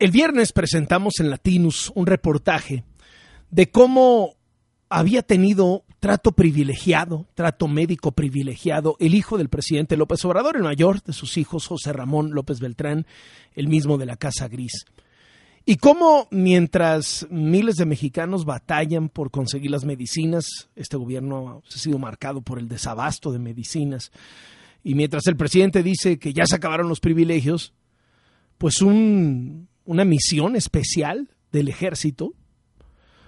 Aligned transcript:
El 0.00 0.12
viernes 0.12 0.52
presentamos 0.52 1.20
en 1.20 1.28
Latinus 1.28 1.92
un 1.94 2.06
reportaje 2.06 2.84
de 3.50 3.70
cómo 3.70 4.34
había 4.88 5.20
tenido 5.20 5.84
trato 6.00 6.32
privilegiado, 6.32 7.26
trato 7.34 7.68
médico 7.68 8.12
privilegiado, 8.12 8.96
el 8.98 9.14
hijo 9.14 9.36
del 9.36 9.50
presidente 9.50 9.98
López 9.98 10.24
Obrador, 10.24 10.56
el 10.56 10.62
mayor 10.62 11.02
de 11.02 11.12
sus 11.12 11.36
hijos, 11.36 11.66
José 11.66 11.92
Ramón 11.92 12.30
López 12.30 12.60
Beltrán, 12.60 13.06
el 13.54 13.68
mismo 13.68 13.98
de 13.98 14.06
la 14.06 14.16
Casa 14.16 14.48
Gris. 14.48 14.86
Y 15.66 15.76
cómo 15.76 16.28
mientras 16.30 17.26
miles 17.30 17.74
de 17.74 17.84
mexicanos 17.84 18.46
batallan 18.46 19.10
por 19.10 19.30
conseguir 19.30 19.70
las 19.70 19.84
medicinas, 19.84 20.70
este 20.76 20.96
gobierno 20.96 21.62
ha 21.62 21.78
sido 21.78 21.98
marcado 21.98 22.40
por 22.40 22.58
el 22.58 22.68
desabasto 22.68 23.32
de 23.32 23.38
medicinas, 23.38 24.12
y 24.82 24.94
mientras 24.94 25.26
el 25.26 25.36
presidente 25.36 25.82
dice 25.82 26.18
que 26.18 26.32
ya 26.32 26.44
se 26.46 26.56
acabaron 26.56 26.88
los 26.88 27.00
privilegios, 27.00 27.74
pues 28.56 28.80
un, 28.80 29.69
una 29.90 30.04
misión 30.04 30.54
especial 30.54 31.30
del 31.50 31.66
ejército 31.66 32.32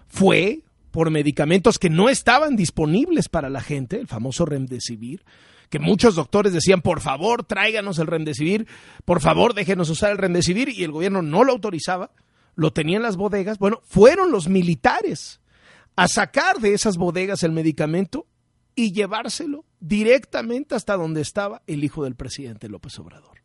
fue 0.07 0.62
por 0.93 1.11
medicamentos 1.11 1.77
que 1.77 1.91
no 1.91 2.09
estaban 2.09 2.55
disponibles 2.55 3.29
para 3.29 3.51
la 3.51 3.61
gente, 3.61 3.98
el 3.98 4.07
famoso 4.07 4.45
Remdesivir, 4.45 5.25
que 5.70 5.80
muchos 5.80 6.15
doctores 6.15 6.53
decían, 6.53 6.80
por 6.80 7.01
favor, 7.01 7.43
tráiganos 7.43 7.98
el 7.98 8.06
Remdesivir, 8.06 8.69
por 9.05 9.20
favor, 9.20 9.55
déjenos 9.55 9.91
usar 9.91 10.12
el 10.12 10.19
Remdesivir, 10.19 10.69
y 10.69 10.84
el 10.84 10.93
gobierno 10.93 11.20
no 11.20 11.43
lo 11.43 11.51
autorizaba, 11.51 12.12
lo 12.55 12.73
tenía 12.73 12.98
en 12.98 13.03
las 13.03 13.17
bodegas. 13.17 13.59
Bueno, 13.59 13.81
fueron 13.83 14.31
los 14.31 14.47
militares 14.47 15.41
a 15.97 16.06
sacar 16.06 16.61
de 16.61 16.75
esas 16.75 16.97
bodegas 16.97 17.42
el 17.42 17.51
medicamento 17.51 18.29
y 18.77 18.92
llevárselo 18.92 19.65
directamente 19.81 20.77
hasta 20.77 20.97
donde 20.97 21.23
estaba 21.23 21.62
el 21.67 21.83
hijo 21.83 22.05
del 22.05 22.15
presidente 22.15 22.69
López 22.69 22.97
Obrador 23.01 23.41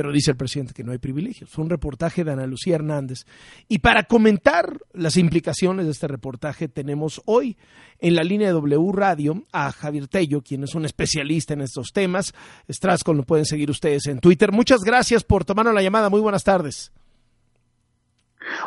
pero 0.00 0.12
dice 0.12 0.30
el 0.30 0.38
presidente 0.38 0.72
que 0.72 0.82
no 0.82 0.92
hay 0.92 0.98
privilegios. 0.98 1.50
Fue 1.50 1.62
un 1.62 1.68
reportaje 1.68 2.24
de 2.24 2.32
Ana 2.32 2.46
Lucía 2.46 2.76
Hernández. 2.76 3.26
Y 3.68 3.80
para 3.80 4.04
comentar 4.04 4.78
las 4.94 5.18
implicaciones 5.18 5.84
de 5.84 5.92
este 5.92 6.08
reportaje, 6.08 6.68
tenemos 6.68 7.20
hoy 7.26 7.58
en 7.98 8.14
la 8.14 8.24
línea 8.24 8.46
de 8.48 8.54
W 8.54 8.92
Radio 8.94 9.44
a 9.52 9.70
Javier 9.70 10.08
Tello, 10.08 10.40
quien 10.40 10.64
es 10.64 10.74
un 10.74 10.86
especialista 10.86 11.52
en 11.52 11.60
estos 11.60 11.92
temas. 11.92 12.32
Strascon 12.66 13.18
lo 13.18 13.24
pueden 13.24 13.44
seguir 13.44 13.70
ustedes 13.70 14.06
en 14.06 14.20
Twitter. 14.20 14.52
Muchas 14.52 14.80
gracias 14.80 15.22
por 15.22 15.44
tomarnos 15.44 15.74
la 15.74 15.82
llamada. 15.82 16.08
Muy 16.08 16.22
buenas 16.22 16.44
tardes. 16.44 16.92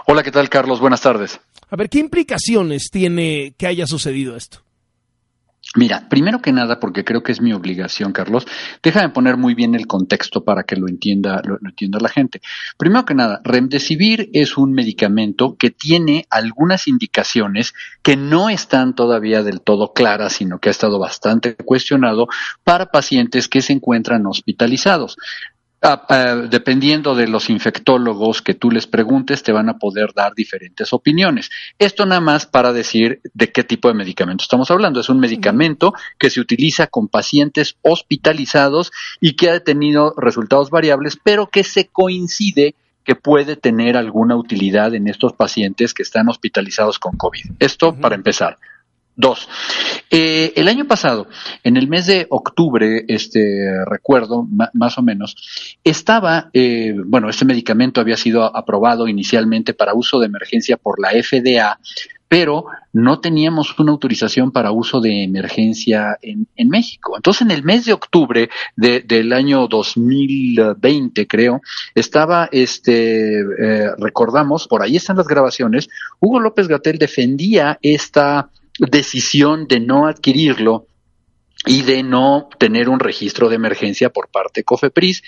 Hola, 0.06 0.22
¿qué 0.22 0.30
tal, 0.30 0.50
Carlos? 0.50 0.80
Buenas 0.80 1.02
tardes. 1.02 1.42
A 1.68 1.76
ver, 1.76 1.90
¿qué 1.90 1.98
implicaciones 1.98 2.90
tiene 2.92 3.56
que 3.58 3.66
haya 3.66 3.88
sucedido 3.88 4.36
esto? 4.36 4.63
Mira, 5.76 6.08
primero 6.08 6.40
que 6.40 6.52
nada, 6.52 6.80
porque 6.80 7.04
creo 7.04 7.24
que 7.24 7.32
es 7.32 7.42
mi 7.42 7.52
obligación, 7.52 8.14
Carlos, 8.14 8.46
déjame 8.84 9.10
poner 9.10 9.38
muy 9.38 9.56
bien 9.56 9.74
el 9.74 9.88
contexto 9.88 10.44
para 10.44 10.64
que 10.64 10.76
lo 10.76 10.88
entienda, 10.88 11.42
lo, 11.44 11.58
entienda 11.68 11.98
la 12.00 12.10
gente. 12.10 12.42
Primero 12.78 13.06
que 13.06 13.16
nada, 13.16 13.42
Remdesivir 13.44 14.30
es 14.34 14.56
un 14.58 14.74
medicamento 14.74 15.56
que 15.58 15.72
tiene 15.72 16.28
algunas 16.30 16.88
indicaciones 16.88 17.74
que 18.04 18.16
no 18.16 18.50
están 18.50 18.94
todavía 18.94 19.42
del 19.42 19.62
todo 19.62 19.94
claras, 19.94 20.34
sino 20.34 20.60
que 20.60 20.70
ha 20.70 20.72
estado 20.72 21.00
bastante 21.00 21.56
cuestionado 21.56 22.28
para 22.64 22.92
pacientes 22.92 23.48
que 23.48 23.64
se 23.64 23.74
encuentran 23.74 24.28
hospitalizados. 24.28 25.18
Ah, 25.86 26.06
ah, 26.08 26.36
dependiendo 26.50 27.14
de 27.14 27.28
los 27.28 27.50
infectólogos 27.50 28.42
que 28.42 28.54
tú 28.54 28.72
les 28.72 28.88
preguntes, 28.88 29.44
te 29.44 29.52
van 29.52 29.68
a 29.68 29.78
poder 29.78 30.14
dar 30.16 30.34
diferentes 30.34 30.94
opiniones. 30.94 31.50
Esto 31.78 32.06
nada 32.06 32.22
más 32.22 32.46
para 32.46 32.72
decir 32.72 33.20
de 33.34 33.52
qué 33.52 33.66
tipo 33.66 33.90
de 33.90 33.94
medicamento 33.94 34.44
estamos 34.44 34.72
hablando. 34.72 35.02
Es 35.02 35.10
un 35.10 35.20
medicamento 35.20 35.94
que 36.18 36.30
se 36.30 36.40
utiliza 36.40 36.88
con 36.88 37.10
pacientes 37.10 37.76
hospitalizados 37.82 38.94
y 39.20 39.36
que 39.36 39.50
ha 39.50 39.60
tenido 39.60 40.14
resultados 40.16 40.70
variables, 40.70 41.20
pero 41.22 41.48
que 41.48 41.66
se 41.66 41.90
coincide 41.90 42.76
que 43.04 43.16
puede 43.16 43.58
tener 43.58 43.98
alguna 43.98 44.38
utilidad 44.38 44.96
en 44.96 45.10
estos 45.10 45.34
pacientes 45.34 45.94
que 45.94 46.04
están 46.04 46.30
hospitalizados 46.30 46.98
con 46.98 47.18
COVID. 47.18 47.44
Esto 47.60 47.94
para 47.94 48.16
empezar. 48.16 48.58
Dos, 49.16 49.48
eh, 50.10 50.54
el 50.56 50.68
año 50.68 50.86
pasado, 50.86 51.28
en 51.64 51.78
el 51.78 51.88
mes 51.88 52.08
de 52.08 52.26
octubre, 52.30 53.06
este 53.08 53.84
recuerdo, 53.86 54.48
más 54.74 54.98
o 54.98 55.04
menos, 55.04 55.36
estaba, 55.84 56.50
eh, 56.54 56.96
bueno, 57.06 57.30
este 57.30 57.46
medicamento 57.46 58.02
había 58.02 58.18
sido 58.18 58.44
aprobado 58.56 59.08
inicialmente 59.08 59.76
para 59.76 59.94
uso 59.94 60.20
de 60.20 60.26
emergencia 60.26 60.78
por 60.78 61.00
la 61.00 61.12
FDA, 61.12 61.80
pero 62.34 62.66
no 62.94 63.20
teníamos 63.20 63.78
una 63.78 63.92
autorización 63.92 64.52
para 64.52 64.72
uso 64.72 65.00
de 65.00 65.24
emergencia 65.24 66.18
en, 66.20 66.48
en 66.56 66.70
México. 66.70 67.16
Entonces, 67.16 67.44
en 67.44 67.52
el 67.52 67.64
mes 67.64 67.86
de 67.86 67.94
octubre 67.94 68.50
del 68.76 69.34
año 69.34 69.68
2020, 69.68 71.28
creo, 71.28 71.62
estaba, 71.94 72.50
este, 72.52 73.42
eh, 73.42 73.92
recordamos, 74.00 74.68
por 74.68 74.82
ahí 74.82 74.96
están 74.96 75.18
las 75.18 75.28
grabaciones, 75.28 75.90
Hugo 76.20 76.40
López 76.40 76.68
Gatel 76.68 76.98
defendía 76.98 77.78
esta 77.84 78.50
decisión 78.80 79.68
de 79.68 79.80
no 79.80 80.08
adquirirlo 80.08 80.88
y 81.66 81.84
de 81.84 82.04
no 82.04 82.50
tener 82.58 82.90
un 82.90 83.00
registro 83.00 83.50
de 83.50 83.56
emergencia 83.56 84.10
por 84.10 84.30
parte 84.30 84.62
de 84.62 84.66
COFEPRIS, 84.66 85.24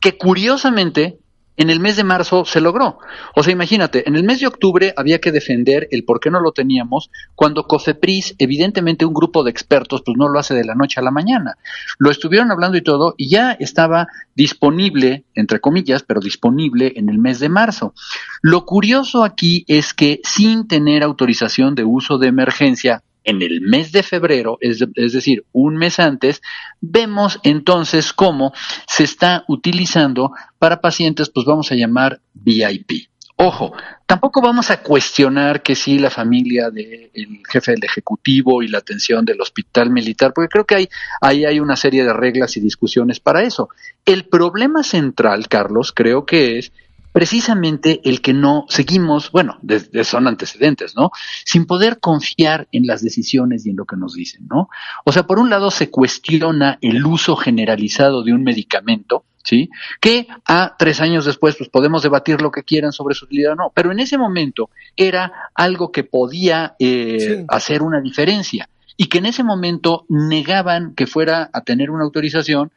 que 0.00 0.16
curiosamente 0.16 1.18
en 1.60 1.68
el 1.68 1.78
mes 1.78 1.96
de 1.96 2.04
marzo 2.04 2.46
se 2.46 2.58
logró. 2.58 2.98
O 3.36 3.42
sea, 3.42 3.52
imagínate, 3.52 4.08
en 4.08 4.16
el 4.16 4.24
mes 4.24 4.40
de 4.40 4.46
octubre 4.46 4.94
había 4.96 5.20
que 5.20 5.30
defender 5.30 5.88
el 5.90 6.04
por 6.04 6.18
qué 6.18 6.30
no 6.30 6.40
lo 6.40 6.52
teníamos, 6.52 7.10
cuando 7.34 7.64
COFEPRIS, 7.64 8.34
evidentemente 8.38 9.04
un 9.04 9.12
grupo 9.12 9.44
de 9.44 9.50
expertos, 9.50 10.00
pues 10.02 10.16
no 10.16 10.30
lo 10.30 10.38
hace 10.38 10.54
de 10.54 10.64
la 10.64 10.74
noche 10.74 11.00
a 11.00 11.02
la 11.02 11.10
mañana. 11.10 11.58
Lo 11.98 12.10
estuvieron 12.10 12.50
hablando 12.50 12.78
y 12.78 12.82
todo, 12.82 13.14
y 13.18 13.28
ya 13.28 13.52
estaba 13.52 14.08
disponible, 14.34 15.24
entre 15.34 15.60
comillas, 15.60 16.02
pero 16.02 16.20
disponible 16.20 16.94
en 16.96 17.10
el 17.10 17.18
mes 17.18 17.40
de 17.40 17.50
marzo. 17.50 17.92
Lo 18.40 18.64
curioso 18.64 19.22
aquí 19.22 19.66
es 19.68 19.92
que 19.92 20.22
sin 20.24 20.66
tener 20.66 21.02
autorización 21.02 21.74
de 21.74 21.84
uso 21.84 22.16
de 22.16 22.28
emergencia, 22.28 23.02
en 23.24 23.42
el 23.42 23.60
mes 23.60 23.92
de 23.92 24.02
febrero, 24.02 24.58
es, 24.60 24.78
decir, 24.94 25.44
un 25.52 25.76
mes 25.76 25.98
antes, 25.98 26.40
vemos 26.80 27.38
entonces 27.42 28.12
cómo 28.12 28.52
se 28.86 29.04
está 29.04 29.44
utilizando 29.48 30.32
para 30.58 30.80
pacientes, 30.80 31.30
pues 31.30 31.46
vamos 31.46 31.70
a 31.72 31.74
llamar 31.74 32.20
VIP. 32.34 33.08
Ojo, 33.42 33.72
tampoco 34.04 34.42
vamos 34.42 34.70
a 34.70 34.82
cuestionar 34.82 35.62
que 35.62 35.74
sí 35.74 35.98
la 35.98 36.10
familia 36.10 36.68
del 36.68 37.10
jefe 37.50 37.72
del 37.72 37.84
Ejecutivo 37.84 38.62
y 38.62 38.68
la 38.68 38.78
atención 38.78 39.24
del 39.24 39.40
hospital 39.40 39.88
militar, 39.88 40.32
porque 40.34 40.50
creo 40.50 40.66
que 40.66 40.74
hay, 40.74 40.88
ahí 41.22 41.46
hay 41.46 41.58
una 41.58 41.76
serie 41.76 42.04
de 42.04 42.12
reglas 42.12 42.58
y 42.58 42.60
discusiones 42.60 43.18
para 43.18 43.42
eso. 43.42 43.70
El 44.04 44.24
problema 44.24 44.82
central, 44.82 45.48
Carlos, 45.48 45.92
creo 45.92 46.26
que 46.26 46.58
es 46.58 46.72
precisamente 47.12 48.00
el 48.04 48.20
que 48.20 48.32
no 48.32 48.66
seguimos, 48.68 49.30
bueno, 49.32 49.58
son 50.04 50.26
antecedentes, 50.26 50.94
¿no? 50.96 51.10
Sin 51.44 51.66
poder 51.66 51.98
confiar 51.98 52.68
en 52.72 52.86
las 52.86 53.02
decisiones 53.02 53.66
y 53.66 53.70
en 53.70 53.76
lo 53.76 53.84
que 53.84 53.96
nos 53.96 54.14
dicen, 54.14 54.46
¿no? 54.48 54.68
O 55.04 55.12
sea, 55.12 55.26
por 55.26 55.38
un 55.38 55.50
lado 55.50 55.70
se 55.70 55.90
cuestiona 55.90 56.78
el 56.80 57.04
uso 57.04 57.36
generalizado 57.36 58.22
de 58.22 58.32
un 58.32 58.42
medicamento, 58.42 59.24
¿sí? 59.42 59.70
Que 60.00 60.28
a 60.46 60.76
tres 60.78 61.00
años 61.00 61.24
después, 61.24 61.56
pues 61.56 61.68
podemos 61.68 62.02
debatir 62.02 62.40
lo 62.40 62.50
que 62.50 62.62
quieran 62.62 62.92
sobre 62.92 63.14
su 63.14 63.24
utilidad 63.24 63.52
o 63.52 63.56
no, 63.56 63.72
pero 63.74 63.90
en 63.92 64.00
ese 64.00 64.18
momento 64.18 64.70
era 64.96 65.50
algo 65.54 65.90
que 65.90 66.04
podía 66.04 66.74
eh, 66.78 67.44
hacer 67.48 67.82
una 67.82 68.00
diferencia 68.00 68.68
y 68.96 69.06
que 69.06 69.18
en 69.18 69.26
ese 69.26 69.42
momento 69.42 70.04
negaban 70.08 70.94
que 70.94 71.06
fuera 71.06 71.48
a 71.52 71.62
tener 71.62 71.90
una 71.90 72.04
autorización 72.04 72.70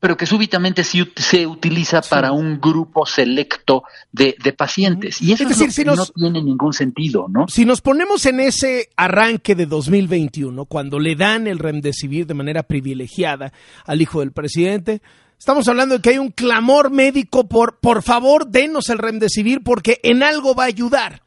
pero 0.00 0.16
que 0.16 0.24
súbitamente 0.24 0.82
se 0.82 1.46
utiliza 1.46 2.00
para 2.00 2.32
un 2.32 2.58
grupo 2.58 3.04
selecto 3.04 3.84
de, 4.10 4.34
pacientes. 4.56 5.20
Y 5.20 5.32
eso 5.32 5.44
no 5.44 6.06
tiene 6.06 6.42
ningún 6.42 6.72
sentido, 6.72 7.26
¿no? 7.28 7.46
Si 7.48 7.66
nos 7.66 7.82
ponemos 7.82 8.24
en 8.24 8.40
ese 8.40 8.88
arranque 8.96 9.54
de 9.54 9.66
2021, 9.66 10.64
cuando 10.64 10.98
le 10.98 11.16
dan 11.16 11.46
el 11.46 11.58
remdesivir 11.58 12.26
de 12.26 12.32
manera 12.32 12.62
privilegiada 12.62 13.52
al 13.84 14.00
hijo 14.00 14.20
del 14.20 14.32
presidente, 14.32 15.02
estamos 15.38 15.68
hablando 15.68 15.96
de 15.96 16.00
que 16.00 16.10
hay 16.10 16.18
un 16.18 16.30
clamor 16.30 16.90
médico 16.90 17.46
por, 17.46 17.78
por 17.78 18.02
favor, 18.02 18.46
denos 18.46 18.88
el 18.88 18.96
remdesivir 18.96 19.62
porque 19.62 20.00
en 20.02 20.22
algo 20.22 20.54
va 20.54 20.64
a 20.64 20.68
ayudar. 20.68 21.22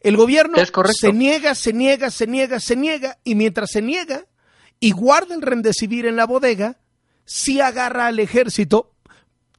El 0.00 0.16
gobierno 0.16 0.56
se 0.98 1.12
niega, 1.12 1.54
se 1.54 1.74
niega, 1.74 2.10
se 2.10 2.26
niega, 2.26 2.58
se 2.58 2.74
niega, 2.74 3.18
y 3.22 3.34
mientras 3.34 3.70
se 3.70 3.82
niega 3.82 4.24
y 4.80 4.92
guarda 4.92 5.34
el 5.34 5.42
remdesivir 5.42 6.06
en 6.06 6.16
la 6.16 6.24
bodega, 6.24 6.78
si 7.28 7.60
agarra 7.60 8.06
al 8.06 8.18
ejército, 8.18 8.90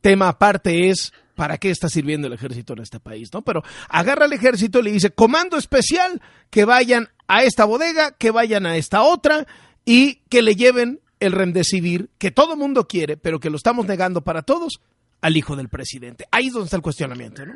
tema 0.02 0.28
aparte 0.28 0.90
es 0.90 1.14
para 1.36 1.60
qué 1.60 1.70
está 1.70 1.88
sirviendo 1.88 2.28
el 2.28 2.34
ejército 2.34 2.74
en 2.74 2.80
este 2.80 3.00
país, 3.00 3.30
¿no? 3.32 3.44
Pero 3.44 3.64
agarra 3.88 4.26
al 4.26 4.34
ejército 4.34 4.80
y 4.80 4.84
le 4.84 4.92
dice, 4.92 5.12
comando 5.12 5.56
especial, 5.56 6.20
que 6.50 6.66
vayan 6.66 7.10
a 7.28 7.44
esta 7.44 7.66
bodega, 7.66 8.12
que 8.12 8.32
vayan 8.32 8.66
a 8.66 8.76
esta 8.76 9.04
otra 9.04 9.46
y 9.86 10.16
que 10.30 10.42
le 10.42 10.56
lleven 10.56 11.00
el 11.20 11.32
remdesivir 11.32 12.10
que 12.18 12.32
todo 12.32 12.58
mundo 12.58 12.88
quiere, 12.88 13.18
pero 13.18 13.40
que 13.40 13.52
lo 13.52 13.58
estamos 13.58 13.86
negando 13.86 14.22
para 14.22 14.42
todos, 14.42 14.82
al 15.22 15.38
hijo 15.38 15.56
del 15.56 15.70
presidente. 15.70 16.26
Ahí 16.32 16.48
es 16.48 16.54
donde 16.54 16.66
está 16.66 16.78
el 16.78 16.82
cuestionamiento, 16.82 17.46
¿no? 17.46 17.54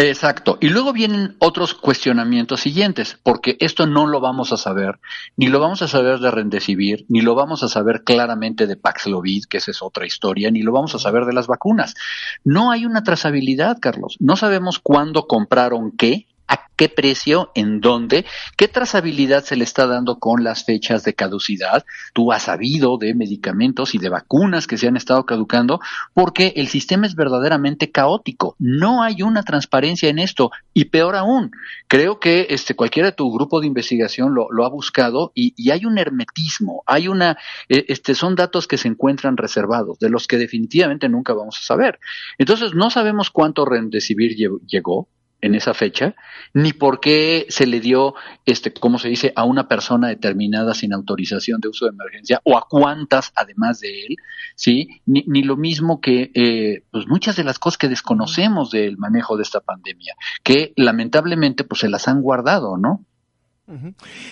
Exacto. 0.00 0.58
Y 0.60 0.68
luego 0.68 0.92
vienen 0.92 1.34
otros 1.40 1.74
cuestionamientos 1.74 2.60
siguientes, 2.60 3.18
porque 3.24 3.56
esto 3.58 3.84
no 3.84 4.06
lo 4.06 4.20
vamos 4.20 4.52
a 4.52 4.56
saber, 4.56 5.00
ni 5.36 5.48
lo 5.48 5.58
vamos 5.58 5.82
a 5.82 5.88
saber 5.88 6.20
de 6.20 6.30
Rendecibir, 6.30 7.04
ni 7.08 7.20
lo 7.20 7.34
vamos 7.34 7.64
a 7.64 7.68
saber 7.68 8.04
claramente 8.04 8.68
de 8.68 8.76
Paxlovid, 8.76 9.46
que 9.50 9.56
esa 9.56 9.72
es 9.72 9.82
otra 9.82 10.06
historia, 10.06 10.52
ni 10.52 10.62
lo 10.62 10.70
vamos 10.70 10.94
a 10.94 11.00
saber 11.00 11.24
de 11.24 11.32
las 11.32 11.48
vacunas. 11.48 11.96
No 12.44 12.70
hay 12.70 12.86
una 12.86 13.02
trazabilidad, 13.02 13.78
Carlos. 13.80 14.16
No 14.20 14.36
sabemos 14.36 14.78
cuándo 14.78 15.26
compraron 15.26 15.90
qué, 15.90 16.28
a 16.48 16.68
qué 16.76 16.88
precio, 16.88 17.50
en 17.54 17.80
dónde, 17.80 18.24
qué 18.56 18.68
trazabilidad 18.68 19.44
se 19.44 19.56
le 19.56 19.64
está 19.64 19.86
dando 19.86 20.18
con 20.18 20.44
las 20.44 20.64
fechas 20.64 21.04
de 21.04 21.14
caducidad. 21.14 21.84
Tú 22.14 22.32
has 22.32 22.44
sabido 22.44 22.98
de 22.98 23.14
medicamentos 23.14 23.94
y 23.94 23.98
de 23.98 24.08
vacunas 24.08 24.66
que 24.66 24.78
se 24.78 24.88
han 24.88 24.96
estado 24.96 25.26
caducando 25.26 25.80
porque 26.14 26.54
el 26.56 26.68
sistema 26.68 27.06
es 27.06 27.14
verdaderamente 27.14 27.90
caótico. 27.90 28.56
No 28.58 29.02
hay 29.02 29.22
una 29.22 29.42
transparencia 29.42 30.08
en 30.08 30.18
esto 30.18 30.50
y 30.72 30.86
peor 30.86 31.16
aún, 31.16 31.50
creo 31.88 32.20
que 32.20 32.46
este 32.50 32.74
cualquiera 32.74 33.10
de 33.10 33.16
tu 33.16 33.32
grupo 33.32 33.60
de 33.60 33.66
investigación 33.66 34.34
lo, 34.34 34.64
ha 34.64 34.68
buscado 34.68 35.32
y, 35.34 35.70
hay 35.70 35.84
un 35.84 35.98
hermetismo, 35.98 36.82
hay 36.86 37.08
una, 37.08 37.36
e, 37.68 37.84
este, 37.88 38.14
son 38.14 38.34
datos 38.34 38.66
que 38.66 38.78
se 38.78 38.88
encuentran 38.88 39.36
reservados, 39.36 39.98
de 39.98 40.10
los 40.10 40.26
que 40.26 40.38
definitivamente 40.38 41.08
nunca 41.08 41.34
vamos 41.34 41.58
a 41.58 41.62
saber. 41.62 41.98
Entonces 42.38 42.74
no 42.74 42.90
sabemos 42.90 43.30
cuánto 43.30 43.64
Remdesivir 43.64 44.36
llegó, 44.66 45.08
en 45.40 45.54
esa 45.54 45.72
fecha, 45.72 46.14
ni 46.52 46.72
por 46.72 47.00
qué 47.00 47.46
se 47.48 47.66
le 47.66 47.80
dio, 47.80 48.14
este, 48.44 48.72
como 48.72 48.98
se 48.98 49.08
dice, 49.08 49.32
a 49.36 49.44
una 49.44 49.68
persona 49.68 50.08
determinada 50.08 50.74
sin 50.74 50.92
autorización 50.92 51.60
de 51.60 51.68
uso 51.68 51.84
de 51.84 51.92
emergencia 51.92 52.40
o 52.44 52.58
a 52.58 52.66
cuántas 52.68 53.32
además 53.36 53.80
de 53.80 54.06
él, 54.06 54.16
sí, 54.56 54.88
ni, 55.06 55.24
ni 55.26 55.42
lo 55.42 55.56
mismo 55.56 56.00
que 56.00 56.30
eh, 56.34 56.82
pues 56.90 57.06
muchas 57.06 57.36
de 57.36 57.44
las 57.44 57.58
cosas 57.58 57.78
que 57.78 57.88
desconocemos 57.88 58.70
del 58.70 58.96
manejo 58.98 59.36
de 59.36 59.42
esta 59.44 59.60
pandemia, 59.60 60.14
que 60.42 60.72
lamentablemente 60.76 61.64
pues 61.64 61.80
se 61.80 61.88
las 61.88 62.08
han 62.08 62.20
guardado, 62.20 62.76
¿no? 62.76 63.04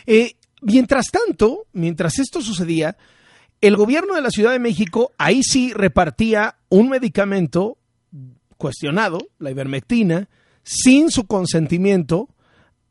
Eh, 0.07 0.33
mientras 0.63 1.07
tanto, 1.11 1.67
mientras 1.73 2.19
esto 2.19 2.41
sucedía, 2.41 2.97
el 3.61 3.77
gobierno 3.77 4.15
de 4.15 4.23
la 4.23 4.31
Ciudad 4.31 4.53
de 4.53 4.59
México 4.59 5.13
ahí 5.19 5.43
sí 5.43 5.73
repartía 5.73 6.57
un 6.69 6.89
medicamento 6.89 7.79
cuestionado, 8.57 9.19
la 9.39 9.51
ivermectina, 9.51 10.29
sin 10.67 11.11
su 11.11 11.27
consentimiento 11.27 12.29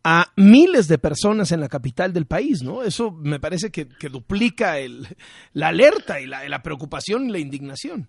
a 0.04 0.32
miles 0.36 0.88
de 0.88 0.98
personas 0.98 1.52
en 1.52 1.60
la 1.60 1.68
capital 1.68 2.14
del 2.14 2.26
país, 2.26 2.62
¿no? 2.64 2.84
Eso 2.84 3.12
me 3.12 3.40
parece 3.40 3.70
que, 3.72 3.88
duplica 4.10 4.80
el, 4.80 5.08
la 5.52 5.70
alerta 5.70 6.22
y 6.22 6.28
la, 6.28 6.48
la 6.48 6.64
preocupación 6.64 7.28
y 7.28 7.32
la 7.32 7.40
indignación. 7.40 8.08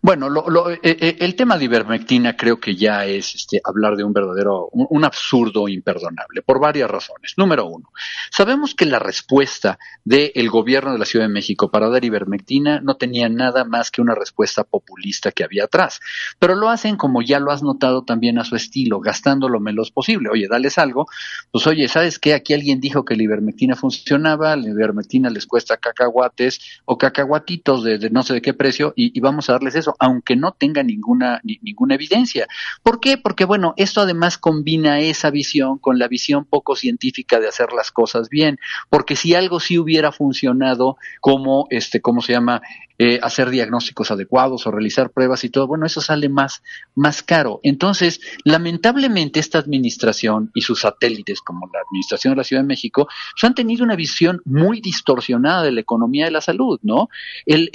Bueno, 0.00 0.28
lo, 0.28 0.70
eh, 0.70 0.78
eh, 0.82 1.16
el 1.20 1.34
tema 1.34 1.58
de 1.58 1.64
ivermectina 1.64 2.36
creo 2.36 2.58
que 2.60 2.74
ya 2.74 3.04
es 3.04 3.34
este, 3.34 3.60
hablar 3.64 3.96
de 3.96 4.04
un 4.04 4.12
verdadero, 4.12 4.68
un, 4.72 5.04
absurdo 5.04 5.68
imperdonable, 5.68 6.42
por 6.42 6.60
varias 6.60 6.90
razones. 6.90 7.34
Número 7.36 7.66
uno, 7.66 7.90
sabemos 8.30 8.74
que 8.74 8.86
la 8.86 8.98
respuesta 8.98 9.78
del 10.04 10.48
gobierno 10.48 10.92
de 10.92 10.98
la 10.98 11.04
Ciudad 11.04 11.26
de 11.26 11.32
México 11.32 11.70
para 11.70 11.88
dar 11.88 12.04
ivermectina 12.04 12.80
no 12.80 12.96
tenía 12.96 13.28
nada 13.28 13.64
más 13.64 13.90
que 13.90 14.00
una 14.00 14.14
respuesta 14.14 14.64
populista 14.64 15.32
que 15.32 15.44
había 15.44 15.64
atrás, 15.64 16.00
pero 16.38 16.54
lo 16.54 16.68
hacen 16.68 16.96
como 16.96 17.22
ya 17.22 17.40
lo 17.40 17.50
has 17.50 17.62
notado 17.62 18.04
también 18.04 18.38
a 18.38 18.44
su 18.44 18.56
estilo, 18.56 19.00
gastando 19.00 19.48
lo 19.48 19.60
menos 19.60 19.90
posible. 19.90 20.30
Oye, 20.30 20.46
dales 20.48 20.78
algo, 20.78 21.06
pues 21.50 21.66
oye, 21.66 21.88
¿sabes 21.88 22.18
qué? 22.18 22.34
Aquí 22.34 22.54
alguien 22.54 22.80
dijo 22.80 23.04
que 23.04 23.16
la 23.16 23.24
ivermectina 23.24 23.76
funcionaba, 23.76 24.56
la 24.56 24.68
ivermectina 24.68 25.30
les 25.30 25.46
cuesta 25.46 25.76
cacahuates 25.76 26.60
o 26.84 26.96
cacahuatitos 26.96 27.82
de, 27.84 28.10
no 28.10 28.22
sé 28.22 28.34
de 28.34 28.42
qué 28.42 28.54
precio 28.54 28.92
y 28.96 29.18
vamos 29.20 29.48
a 29.48 29.54
darles 29.54 29.71
eso, 29.74 29.94
aunque 29.98 30.36
no 30.36 30.52
tenga 30.52 30.82
ninguna, 30.82 31.40
ninguna 31.62 31.94
evidencia. 31.94 32.46
¿Por 32.82 33.00
qué? 33.00 33.18
Porque, 33.18 33.44
bueno, 33.44 33.74
esto 33.76 34.00
además 34.00 34.38
combina 34.38 35.00
esa 35.00 35.30
visión 35.30 35.78
con 35.78 35.98
la 35.98 36.08
visión 36.08 36.44
poco 36.44 36.76
científica 36.76 37.40
de 37.40 37.48
hacer 37.48 37.72
las 37.72 37.90
cosas 37.90 38.28
bien, 38.28 38.58
porque 38.90 39.16
si 39.16 39.34
algo 39.34 39.60
sí 39.60 39.78
hubiera 39.78 40.12
funcionado 40.12 40.96
como, 41.20 41.66
este, 41.70 42.00
¿cómo 42.00 42.20
se 42.20 42.32
llama? 42.32 42.62
Eh, 43.04 43.18
hacer 43.20 43.50
diagnósticos 43.50 44.12
adecuados 44.12 44.64
o 44.64 44.70
realizar 44.70 45.10
pruebas 45.10 45.42
y 45.42 45.48
todo, 45.48 45.66
bueno, 45.66 45.86
eso 45.86 46.00
sale 46.00 46.28
más, 46.28 46.62
más 46.94 47.22
caro. 47.24 47.58
Entonces, 47.64 48.20
lamentablemente 48.44 49.40
esta 49.40 49.58
administración 49.58 50.52
y 50.54 50.60
sus 50.60 50.82
satélites, 50.82 51.40
como 51.40 51.68
la 51.72 51.80
administración 51.80 52.34
de 52.34 52.36
la 52.36 52.44
Ciudad 52.44 52.62
de 52.62 52.68
México, 52.68 53.08
pues, 53.08 53.42
han 53.42 53.56
tenido 53.56 53.82
una 53.82 53.96
visión 53.96 54.40
muy 54.44 54.80
distorsionada 54.80 55.64
de 55.64 55.72
la 55.72 55.80
economía 55.80 56.26
de 56.26 56.30
la 56.30 56.40
salud, 56.40 56.78
¿no? 56.82 57.08
El, 57.44 57.70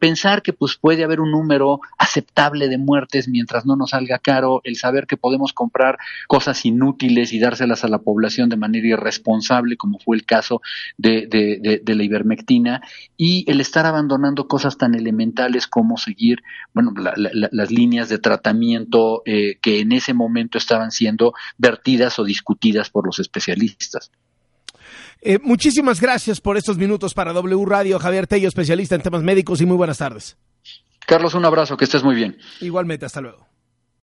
pensar 0.00 0.42
que 0.42 0.52
pues 0.52 0.76
puede 0.76 1.04
haber 1.04 1.20
un 1.20 1.33
número 1.34 1.80
aceptable 1.98 2.68
de 2.68 2.78
muertes 2.78 3.28
mientras 3.28 3.66
no 3.66 3.76
nos 3.76 3.90
salga 3.90 4.18
caro, 4.18 4.60
el 4.64 4.76
saber 4.76 5.06
que 5.06 5.16
podemos 5.16 5.52
comprar 5.52 5.98
cosas 6.28 6.64
inútiles 6.64 7.32
y 7.32 7.38
dárselas 7.38 7.84
a 7.84 7.88
la 7.88 7.98
población 7.98 8.48
de 8.48 8.56
manera 8.56 8.86
irresponsable, 8.86 9.76
como 9.76 9.98
fue 9.98 10.16
el 10.16 10.24
caso 10.24 10.60
de, 10.96 11.26
de, 11.26 11.80
de 11.82 11.94
la 11.94 12.04
ivermectina, 12.04 12.80
y 13.16 13.44
el 13.50 13.60
estar 13.60 13.84
abandonando 13.86 14.46
cosas 14.46 14.78
tan 14.78 14.94
elementales 14.94 15.66
como 15.66 15.96
seguir, 15.96 16.38
bueno, 16.72 16.92
las 16.96 17.70
líneas 17.70 18.08
de 18.08 18.18
tratamiento 18.18 19.22
eh, 19.26 19.58
que 19.60 19.80
en 19.80 19.92
ese 19.92 20.14
momento 20.14 20.58
estaban 20.58 20.90
siendo 20.90 21.34
vertidas 21.58 22.18
o 22.18 22.24
discutidas 22.24 22.90
por 22.90 23.06
los 23.06 23.18
especialistas. 23.18 24.10
Eh, 25.20 25.38
muchísimas 25.42 26.00
gracias 26.00 26.40
por 26.40 26.56
estos 26.56 26.76
minutos 26.76 27.14
para 27.14 27.32
W 27.32 27.64
Radio. 27.64 27.98
Javier 27.98 28.26
Tello, 28.26 28.48
especialista 28.48 28.94
en 28.94 29.02
temas 29.02 29.22
médicos 29.22 29.60
y 29.60 29.66
muy 29.66 29.76
buenas 29.76 29.98
tardes. 29.98 30.36
Carlos, 31.06 31.34
un 31.34 31.44
abrazo, 31.44 31.76
que 31.76 31.84
estés 31.84 32.02
muy 32.02 32.14
bien. 32.14 32.38
Igualmente, 32.60 33.06
hasta 33.06 33.20
luego. 33.20 33.46